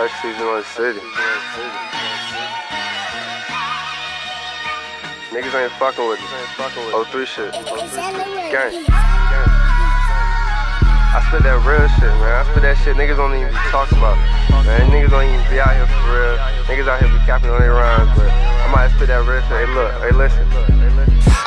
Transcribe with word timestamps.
City. 0.00 1.00
Niggas 5.28 5.52
ain't 5.52 5.72
fucking 5.72 6.08
with 6.08 6.18
it. 6.18 6.24
Oh 6.96 7.04
three 7.12 7.26
shit. 7.26 7.52
Gang. 7.52 8.72
I 11.12 11.20
spit 11.28 11.42
that 11.42 11.60
real 11.68 11.84
shit, 12.00 12.08
man. 12.16 12.32
I 12.32 12.48
spit 12.48 12.62
that 12.62 12.78
shit 12.82 12.96
niggas 12.96 13.16
don't 13.16 13.34
even 13.34 13.52
be 13.52 13.60
talking 13.68 13.98
about. 13.98 14.16
Man, 14.64 14.88
niggas 14.88 15.10
don't 15.10 15.28
even 15.28 15.44
be 15.52 15.60
out 15.60 15.76
here 15.76 15.84
for 15.84 16.00
real. 16.08 16.38
Niggas 16.64 16.88
out 16.88 17.04
here 17.04 17.12
be 17.12 17.20
capping 17.26 17.50
on 17.50 17.60
their 17.60 17.74
rhymes, 17.74 18.08
but 18.16 18.30
I 18.30 18.72
might 18.72 18.88
spit 18.96 19.08
that 19.08 19.20
real 19.28 19.42
shit. 19.42 19.52
Hey, 19.52 19.68
look, 19.74 19.92
hey, 20.00 20.16
listen. 20.16 20.79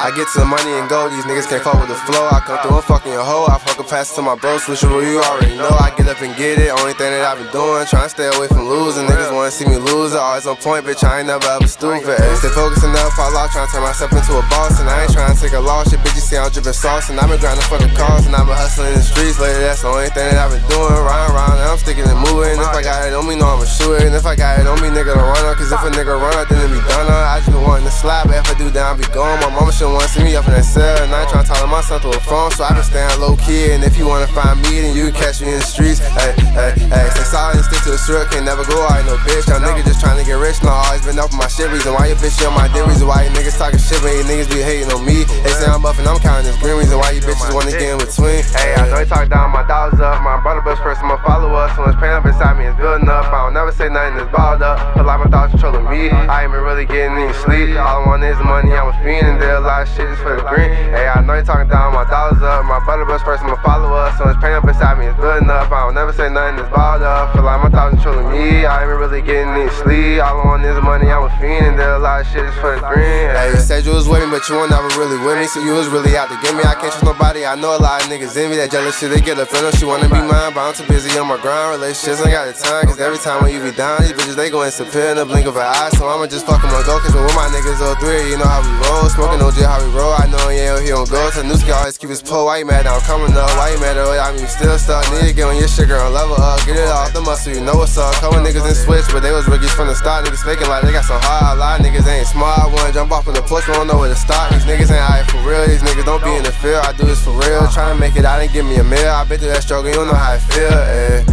I 0.04 0.12
get 0.12 0.28
to 0.36 0.44
the 0.44 0.46
money 0.46 0.68
and 0.76 0.92
go, 0.92 1.08
these 1.08 1.24
niggas 1.24 1.48
can't 1.48 1.64
fuck 1.64 1.80
with 1.80 1.88
the 1.88 1.96
flow. 1.96 2.28
I 2.28 2.44
come 2.44 2.60
through 2.60 2.76
a 2.76 2.84
fucking 2.84 3.16
hoe. 3.16 3.48
I 3.48 3.56
fucking 3.56 3.88
pass 3.88 4.12
to 4.20 4.22
my 4.22 4.36
bros, 4.36 4.68
switch 4.68 4.84
rule, 4.84 5.00
you 5.00 5.24
already 5.24 5.56
know. 5.56 5.72
I 5.80 5.96
get 5.96 6.12
up 6.12 6.20
and 6.20 6.36
get 6.36 6.60
it, 6.60 6.76
only 6.76 6.92
thing 6.92 7.07
that 7.16 7.24
I've 7.24 7.39
been 7.39 7.48
doing, 7.56 7.88
trying 7.88 8.11
to 8.11 8.11
stay 8.11 8.28
away 8.28 8.52
from 8.52 8.68
losing. 8.68 9.08
Niggas 9.08 9.32
wanna 9.32 9.47
see 9.47 9.64
me 9.64 9.80
lose, 9.80 10.11
I 10.11 10.20
always 10.20 10.44
on 10.44 10.60
point, 10.60 10.84
bitch. 10.84 11.08
I 11.08 11.24
ain't 11.24 11.32
never 11.32 11.47
ever 11.47 11.71
stupid. 11.71 12.20
Ay, 12.20 12.36
stay 12.36 12.52
focused 12.52 12.84
enough, 12.84 13.16
fall 13.16 13.32
off, 13.32 13.56
trying 13.56 13.64
to 13.64 13.71
turn 13.71 13.88
myself 13.88 14.11
into 14.11 14.36
a 14.36 14.44
boss. 14.52 14.75
And 14.84 14.92
I 14.92 15.08
ain't 15.08 15.14
trying 15.16 15.32
to 15.32 15.39
take 15.39 15.56
a 15.56 15.64
loss, 15.64 15.88
shit, 15.88 16.04
bitch. 16.04 16.20
You 16.20 16.25
see, 16.28 16.36
I'm 16.36 16.52
dripping 16.52 16.75
sauce, 16.75 17.08
and 17.08 17.16
I've 17.16 17.32
been 17.32 17.39
grinding 17.39 17.64
for 17.72 17.80
the 17.80 17.88
cause, 17.96 18.28
and 18.28 18.36
I've 18.36 18.44
been 18.44 18.60
hustling 18.60 18.92
in 18.92 19.00
the 19.00 19.08
streets 19.08 19.39
lately. 19.39 19.64
That's 19.64 19.88
the 19.88 19.88
only 19.88 20.11
thing 20.11 20.28
that 20.36 20.36
I've 20.36 20.52
been 20.52 20.68
doing. 20.68 21.00
Round, 21.00 21.32
round, 21.32 21.64
and 21.64 21.72
I'm 21.72 21.80
sticking 21.80 22.04
and 22.04 22.20
moving. 22.28 22.60
If 22.60 22.75
I 22.75 22.83
got 22.83 23.08
it 23.08 23.16
on 23.16 23.24
me, 23.24 23.39
know 23.39 23.56
I'ma 23.56 23.64
shoot 23.64 24.04
it. 24.04 24.11
And 24.11 24.16
if 24.20 24.28
I 24.28 24.36
got 24.36 24.60
it 24.60 24.68
on 24.68 24.83
me, 24.83 24.92
nigga, 24.92 25.16
don't 25.16 25.32
run 25.32 25.47
up. 25.47 25.56
Cause 25.56 25.72
if 25.72 25.80
a 25.80 25.88
nigga 25.96 26.20
run 26.20 26.36
up, 26.36 26.52
I 28.83 28.92
be 29.00 29.07
gone. 29.15 29.39
My 29.39 29.47
mama 29.47 29.71
shouldn't 29.71 29.96
wanna 29.96 30.11
see 30.11 30.28
me 30.28 30.36
up 30.36 30.43
in 30.43 30.54
that 30.60 30.68
cell. 30.68 30.83
And 31.00 31.15
I 31.15 31.24
ain't 31.24 31.32
tryna 31.32 31.47
talk 31.47 31.64
to 31.64 31.68
myself 31.68 32.03
through 32.03 32.19
a 32.19 32.23
phone, 32.28 32.52
so 32.52 32.67
I 32.67 32.75
been 32.75 32.83
staying 32.83 33.16
low 33.23 33.39
key. 33.39 33.72
And 33.72 33.80
if 33.83 33.95
you 33.95 34.05
wanna 34.05 34.28
find 34.28 34.59
me, 34.59 34.83
then 34.83 34.91
you 34.91 35.09
can 35.09 35.16
catch 35.23 35.39
me 35.39 35.55
in 35.55 35.64
the 35.64 35.66
streets. 35.66 36.03
Hey, 36.19 36.36
hey, 36.52 36.72
hey, 36.91 37.08
stay 37.16 37.23
solid 37.23 37.55
and 37.55 37.66
stick 37.66 37.81
to 37.88 37.91
the 37.95 37.97
strip, 37.97 38.30
can't 38.31 38.44
never 38.44 38.67
go 38.67 38.75
out, 38.83 38.99
no 39.08 39.16
bitch. 39.23 39.47
Y'all 39.47 39.63
niggas 39.63 39.88
just 39.88 40.03
tryna 40.03 40.27
get 40.27 40.35
rich, 40.35 40.59
no, 40.63 40.69
always 40.69 41.03
been 41.03 41.17
up 41.17 41.31
on 41.31 41.39
my 41.39 41.47
shit. 41.47 41.71
Reason 41.71 41.95
why 41.95 42.11
your 42.11 42.19
bitch 42.19 42.35
on 42.43 42.53
my 42.53 42.67
dick, 42.75 42.83
reason 42.85 43.08
why 43.08 43.23
you 43.23 43.31
niggas 43.31 43.58
talking 43.58 43.80
shit, 43.80 44.03
but 44.03 44.11
you 44.11 44.23
niggas 44.27 44.52
be 44.52 44.59
hating 44.59 44.91
on 44.91 45.03
me. 45.03 45.23
They 45.43 45.53
say 45.55 45.67
I'm 45.67 45.83
up 45.88 45.95
I'm 45.99 46.19
counting 46.19 46.47
this 46.47 46.59
green, 46.59 46.75
reason 46.75 46.99
why 46.99 47.11
you 47.11 47.21
bitches 47.23 47.52
wanna 47.55 47.71
get 47.71 47.88
in 47.88 47.99
between. 47.99 48.43
Hey, 48.55 48.62
say 54.23 54.31
balled 54.31 54.61
up. 54.61 54.79
Feel 54.95 55.05
like 55.05 55.19
my 55.19 55.29
thoughts 55.29 55.52
controlling 55.52 55.85
me. 55.89 56.09
I 56.09 56.43
ain't 56.43 56.52
been 56.52 56.63
really 56.63 56.85
getting 56.85 57.17
any 57.17 57.33
sleep. 57.43 57.75
All 57.75 58.03
I 58.03 58.07
want 58.07 58.23
is 58.23 58.38
money, 58.39 58.71
I'm 58.71 58.89
a 58.89 58.95
fiend, 59.03 59.27
and 59.27 59.41
there 59.41 59.55
a 59.55 59.59
lot 59.59 59.83
of 59.83 59.88
shit 59.89 60.07
just 60.07 60.21
for 60.21 60.35
the 60.35 60.43
green. 60.43 60.71
Hey, 60.95 61.07
I 61.07 61.21
know 61.21 61.35
you 61.35 61.43
talking 61.43 61.69
down, 61.69 61.93
my 61.93 62.07
dollars 62.07 62.41
up. 62.41 62.65
My 62.65 62.80
brother 62.83 63.05
best 63.05 63.25
first, 63.25 63.43
I'ma 63.43 63.59
follow 63.61 63.93
us. 63.93 64.17
So 64.17 64.25
much 64.25 64.39
pain 64.39 64.53
up 64.53 64.65
inside 64.65 64.97
me 64.99 65.07
is 65.07 65.15
building 65.17 65.49
up. 65.49 65.71
I 65.71 65.88
don't 65.88 65.95
never 65.95 66.13
say 66.13 66.30
nothing 66.30 66.57
that's 66.57 66.71
balled 66.71 67.03
up. 67.03 67.33
Feel 67.33 67.43
like 67.43 67.61
my 67.63 67.69
thoughts 67.69 67.95
controlling 67.95 68.31
me. 68.31 68.65
I 68.65 68.83
ain't 68.83 68.89
been 68.89 68.99
really 68.99 69.21
getting 69.21 69.52
any 69.53 69.69
sleep. 69.83 70.23
All 70.23 70.39
I 70.39 70.45
want 70.45 70.65
is 70.65 70.80
money, 70.81 71.11
I'm 71.11 71.22
a 72.23 72.31
fiend, 72.31 72.31
and 72.31 72.31
there 72.31 72.31
a 72.31 72.31
lot 72.31 72.31
of 72.31 72.31
shit 72.31 72.45
just 72.45 72.59
for 72.59 72.75
the 72.75 72.81
green. 72.88 73.29
Hey, 73.35 73.52
you 73.52 73.59
said 73.59 73.85
you 73.85 73.93
was 73.93 74.07
with 74.07 74.23
me, 74.23 74.29
but 74.31 74.47
you 74.47 74.55
were 74.55 74.67
never 74.67 74.88
really 74.99 75.19
with 75.19 75.38
me. 75.39 75.47
So 75.47 75.59
you 75.59 75.73
was 75.73 75.88
really 75.88 76.16
out 76.16 76.30
to 76.30 76.38
get 76.41 76.55
me. 76.55 76.63
I 76.63 76.75
can't 76.75 76.91
trust 76.93 77.03
nobody. 77.03 77.45
I 77.45 77.55
know 77.55 77.75
a 77.75 77.81
lot 77.81 78.03
of 78.03 78.09
niggas 78.09 78.35
in 78.38 78.49
me 78.52 78.57
that 78.57 78.71
jealous 78.71 78.97
shit. 78.97 79.11
They 79.11 79.21
get 79.21 79.38
a 79.39 79.45
feeling 79.45 79.73
she 79.75 79.85
wanna 79.85 80.09
be 80.09 80.21
mine, 80.21 80.53
but 80.53 80.61
I'm 80.63 80.73
too 80.73 80.88
busy 80.88 81.11
on 81.19 81.27
my 81.27 81.38
grind. 81.41 81.80
Relationships 81.80 82.21
ain't 82.23 82.31
got 82.31 82.47
the 82.47 82.55
time, 82.55 82.85
cause 82.88 82.99
every 82.99 83.19
time 83.19 83.43
when 83.43 83.53
you 83.53 83.61
be 83.61 83.71
down, 83.75 84.02
these 84.02 84.13
bitches 84.13 84.35
they 84.35 84.49
go 84.49 84.63
disappear 84.63 85.11
in 85.11 85.17
the 85.17 85.25
blink 85.25 85.45
of 85.47 85.55
an 85.57 85.67
eye. 85.67 85.91
So 85.97 86.07
I'ma 86.07 86.27
just 86.27 86.45
fuck 86.45 86.63
'em 86.63 86.73
and 86.73 86.85
go, 86.85 86.99
cause 86.99 87.13
with 87.13 87.35
my 87.35 87.47
niggas 87.52 87.81
all 87.81 87.95
03, 87.95 88.30
you 88.30 88.37
know 88.37 88.47
how 88.47 88.61
we 88.63 88.71
roll. 88.87 89.09
Smoking 89.09 89.39
OJ, 89.43 89.65
how 89.65 89.80
we 89.83 89.89
roll. 89.93 90.13
I 90.13 90.25
know 90.27 90.49
yeah, 90.49 90.80
he 90.80 90.89
don't 90.89 91.09
go. 91.09 91.30
To 91.31 91.43
new 91.43 91.58
ski 91.58 91.71
always 91.71 91.97
keep 91.97 92.09
his 92.09 92.21
pole. 92.21 92.45
Why 92.45 92.59
you 92.59 92.65
mad 92.65 92.87
I'm 92.87 93.02
coming 93.02 93.35
up? 93.35 93.49
Why 93.58 93.71
you 93.71 93.80
mad 93.80 93.92
that 94.11 94.19
I 94.19 94.35
you 94.35 94.47
still 94.47 94.75
stuck? 94.79 95.05
Need 95.13 95.29
to 95.29 95.33
get 95.33 95.45
on 95.47 95.55
your 95.55 95.67
shit, 95.67 95.87
girl, 95.87 96.09
level 96.11 96.35
up. 96.35 96.59
Get 96.65 96.75
it 96.75 96.89
off 96.89 97.13
the 97.13 97.21
muscle, 97.21 97.53
you 97.53 97.61
know 97.61 97.79
what's 97.79 97.97
up. 97.97 98.11
Couple 98.19 98.41
niggas 98.43 98.67
in 98.67 98.75
switch, 98.75 99.05
but 99.13 99.21
they 99.21 99.31
was 99.31 99.47
rookies 99.47 99.71
from 99.71 99.87
the 99.87 99.95
start. 99.95 100.25
Niggas 100.25 100.43
faking 100.43 100.67
like 100.67 100.83
they 100.83 100.91
got 100.91 101.05
some 101.05 101.21
hard. 101.21 101.55
A 101.55 101.59
lot 101.59 101.79
of 101.79 101.85
niggas 101.85 102.07
ain't 102.09 102.27
smart. 102.27 102.71
Wanna 102.73 102.91
jump 102.91 103.11
off 103.11 103.27
in 103.27 103.33
the 103.33 103.42
push, 103.42 103.67
don't 103.67 103.87
know 103.87 103.99
where 103.99 104.09
to 104.09 104.19
start. 104.19 104.52
These 104.52 104.65
niggas 104.65 104.92
ain't 104.92 105.05
high 105.05 105.23
for 105.30 105.39
real. 105.47 105.63
These 105.67 105.83
niggas 105.86 106.05
don't 106.05 106.23
be 106.23 106.33
in 106.36 106.43
the 106.43 106.52
field. 106.52 106.83
I 106.83 106.92
do 106.92 107.05
this 107.05 107.23
for 107.23 107.31
real. 107.31 107.63
Tryna 107.71 107.99
make 107.99 108.15
it 108.15 108.25
out 108.25 108.42
and 108.42 108.52
give 108.52 108.65
me 108.65 108.77
a 108.77 108.83
meal. 108.83 109.08
I 109.08 109.23
been 109.23 109.39
through 109.39 109.53
that 109.53 109.63
struggle, 109.63 109.89
you 109.89 109.95
don't 109.95 110.08
know 110.08 110.17
how 110.17 110.36
I 110.36 110.39
feel. 110.39 110.73
Eh. 110.73 111.23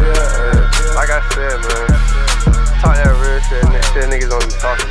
Like 0.94 1.10
I 1.10 1.20
said, 1.34 1.58
man. 1.58 2.20
Talk 2.80 2.96
that 2.96 3.12
real 3.12 3.40
shit, 3.44 3.60
shit 3.92 4.08
niggas 4.08 4.30
don't 4.30 4.40
be 4.40 4.56
talking 4.56 4.89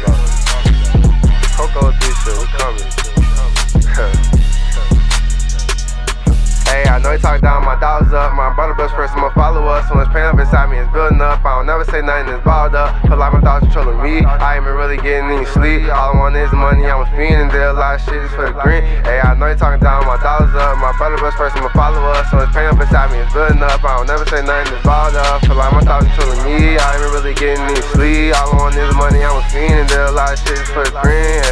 know 7.09 7.15
you 7.15 7.21
talk 7.21 7.41
down, 7.41 7.65
my 7.65 7.73
dollars 7.79 8.13
up. 8.13 8.37
My 8.37 8.53
brother 8.53 8.77
best 8.77 8.93
first, 8.93 9.17
I'ma 9.17 9.33
follow 9.33 9.65
us. 9.65 9.89
So 9.89 9.95
much 9.95 10.13
pain 10.13 10.29
up 10.29 10.37
inside 10.37 10.69
me 10.69 10.77
is 10.77 10.85
building 10.93 11.21
up. 11.21 11.41
I 11.41 11.57
don't 11.57 11.65
never 11.65 11.81
say 11.85 12.05
nothing 12.05 12.29
that's 12.29 12.45
balled 12.45 12.77
up. 12.77 12.93
Feel 13.09 13.17
like 13.17 13.33
my 13.33 13.41
thoughts 13.41 13.65
controlling 13.65 13.97
me. 13.97 14.21
I 14.21 14.57
ain't 14.57 14.65
been 14.65 14.77
really 14.77 15.01
getting 15.01 15.25
any 15.25 15.45
sleep. 15.49 15.89
All 15.89 16.13
I 16.13 16.17
want 16.21 16.37
is 16.37 16.53
money, 16.53 16.85
I'm 16.85 17.01
a 17.01 17.09
fiend, 17.17 17.49
and 17.49 17.49
there 17.49 17.69
a 17.69 17.73
lot 17.73 17.97
of 17.97 18.05
shit 18.05 18.21
just 18.21 18.37
for 18.37 18.45
the 18.45 18.53
green. 18.61 18.85
Hey, 19.09 19.17
I 19.25 19.33
know 19.33 19.49
you 19.49 19.57
talking 19.57 19.81
down, 19.81 20.05
my 20.05 20.21
dollars 20.21 20.53
up. 20.53 20.77
My 20.77 20.93
brother 21.01 21.17
best 21.17 21.37
first, 21.37 21.57
I'ma 21.57 21.73
follow 21.73 22.01
us. 22.13 22.29
So 22.29 22.37
much 22.37 22.53
pain 22.53 22.69
up 22.69 22.77
inside 22.77 23.09
me 23.09 23.17
is 23.25 23.33
building 23.33 23.63
up. 23.65 23.81
I 23.81 23.97
don't 23.97 24.05
never 24.05 24.25
say 24.29 24.45
nothing 24.45 24.69
that's 24.69 24.85
balled 24.85 25.17
up. 25.17 25.41
Feel 25.49 25.57
like 25.57 25.73
my 25.73 25.81
thoughts 25.81 26.05
controlling 26.13 26.45
me. 26.45 26.77
I 26.77 26.93
ain't 26.93 27.01
been 27.01 27.09
really 27.09 27.33
getting 27.33 27.65
any 27.65 27.81
sleep. 27.89 28.37
All 28.37 28.53
I 28.53 28.69
want 28.69 28.77
is 28.77 28.93
money, 28.93 29.25
I'm 29.25 29.41
a 29.41 29.43
fiend, 29.49 29.81
and 29.81 29.89
there 29.89 30.05
a 30.05 30.13
lot 30.13 30.29
of 30.29 30.37
shit 30.37 30.61
just 30.61 30.69
for 30.77 30.85
the 30.85 30.93
green. 31.01 31.48